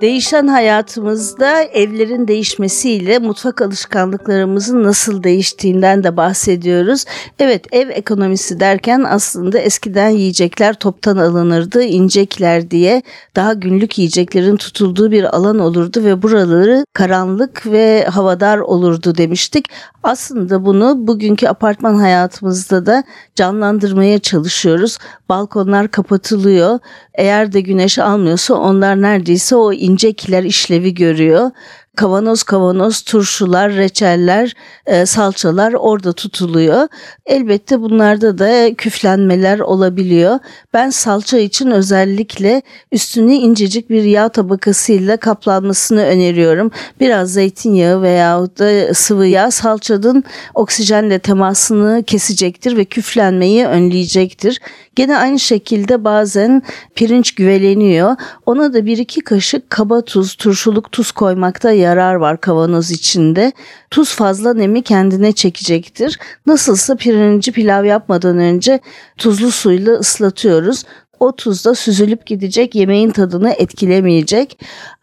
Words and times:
Değişen 0.00 0.46
hayatımızda 0.46 1.62
evlerin 1.62 2.28
değişmesiyle 2.28 3.18
mutfak 3.18 3.62
alışkanlıklarımızın 3.62 4.82
nasıl 4.82 5.22
değiştiğinden 5.22 6.04
de 6.04 6.16
bahsediyoruz. 6.16 7.04
Evet 7.38 7.66
ev 7.72 7.88
ekonomisi 7.88 8.60
derken 8.60 9.04
aslında 9.08 9.58
eskiden 9.58 10.08
yiyecekler 10.08 10.74
toptan 10.74 11.16
alınırdı, 11.16 11.82
incekler 11.82 12.70
diye 12.70 13.02
daha 13.36 13.52
günlük 13.52 13.98
yiyeceklerin 13.98 14.56
tutulduğu 14.56 15.10
bir 15.10 15.36
alan 15.36 15.58
olurdu 15.58 16.04
ve 16.04 16.22
buraları 16.22 16.84
karanlık 16.92 17.66
ve 17.66 18.04
havadar 18.04 18.58
olurdu 18.58 19.16
demiştik. 19.16 19.64
Aslında 20.02 20.66
bunu 20.66 21.06
bugünkü 21.06 21.46
apartman 21.46 21.94
hayatımızda 21.94 22.86
da 22.86 23.04
canlandırmaya 23.34 24.18
çalışıyoruz. 24.18 24.98
Balkonlar 25.28 25.88
kapatılıyor. 25.88 26.78
Eğer 27.14 27.52
de 27.52 27.60
güneş 27.60 27.98
almıyorsa 27.98 28.54
onlar 28.54 29.02
neredeyse 29.02 29.56
o 29.56 29.72
incekiler 29.88 30.42
işlevi 30.42 30.94
görüyor 30.94 31.50
kavanoz 31.98 32.42
kavanoz 32.42 33.02
turşular, 33.02 33.72
reçeller, 33.72 34.54
e, 34.86 35.06
salçalar 35.06 35.72
orada 35.72 36.12
tutuluyor. 36.12 36.88
Elbette 37.26 37.80
bunlarda 37.80 38.38
da 38.38 38.74
küflenmeler 38.74 39.58
olabiliyor. 39.58 40.38
Ben 40.74 40.90
salça 40.90 41.38
için 41.38 41.70
özellikle 41.70 42.62
üstünü 42.92 43.32
incecik 43.32 43.90
bir 43.90 44.02
yağ 44.02 44.28
tabakasıyla 44.28 45.16
kaplanmasını 45.16 46.04
öneriyorum. 46.04 46.70
Biraz 47.00 47.32
zeytinyağı 47.32 48.02
veya 48.02 48.40
da 48.58 48.94
sıvı 48.94 49.26
yağ 49.26 49.50
salçanın 49.50 50.24
oksijenle 50.54 51.18
temasını 51.18 52.04
kesecektir 52.06 52.76
ve 52.76 52.84
küflenmeyi 52.84 53.66
önleyecektir. 53.66 54.60
Gene 54.96 55.16
aynı 55.16 55.38
şekilde 55.38 56.04
bazen 56.04 56.62
pirinç 56.94 57.34
güveleniyor. 57.34 58.16
Ona 58.46 58.74
da 58.74 58.86
bir 58.86 58.98
iki 58.98 59.20
kaşık 59.20 59.70
kaba 59.70 60.00
tuz, 60.00 60.34
turşuluk 60.34 60.92
tuz 60.92 61.12
koymakta 61.12 61.72
yarar 61.88 62.14
var 62.14 62.40
kavanoz 62.40 62.90
içinde. 62.90 63.52
Tuz 63.90 64.14
fazla 64.14 64.54
nemi 64.54 64.82
kendine 64.82 65.32
çekecektir. 65.32 66.18
Nasılsa 66.46 66.96
pirinci 66.96 67.52
pilav 67.52 67.84
yapmadan 67.84 68.38
önce 68.38 68.80
tuzlu 69.18 69.50
suyla 69.50 69.92
ıslatıyoruz. 69.92 70.84
O 71.20 71.36
tuz 71.36 71.64
da 71.64 71.74
süzülüp 71.74 72.26
gidecek, 72.26 72.74
yemeğin 72.74 73.10
tadını 73.10 73.50
etkilemeyecek. 73.50 74.58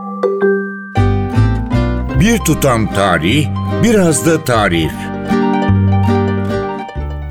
Bir 2.19 2.38
tutam 2.38 2.94
tarih, 2.94 3.47
biraz 3.84 4.25
da 4.25 4.44
tarif. 4.44 5.15